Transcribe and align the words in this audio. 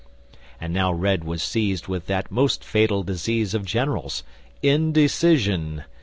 "And 0.59 0.73
now 0.73 0.91
Red 0.91 1.23
was 1.25 1.43
seized 1.43 1.87
with 1.87 2.07
that 2.07 2.31
most 2.31 2.63
fatal 2.63 3.03
disease 3.03 3.53
of 3.53 3.65
generals, 3.65 4.23
indecision. 4.63 5.83